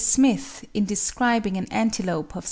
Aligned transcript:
Smith, 0.03 0.65
in 0.73 0.83
describing 0.83 1.57
an 1.57 1.71
antelope 1.71 2.31
of 2.31 2.37
S. 2.37 2.39